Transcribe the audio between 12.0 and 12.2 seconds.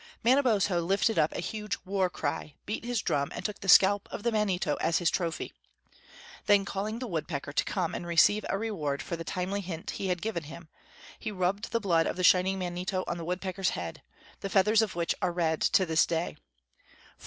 of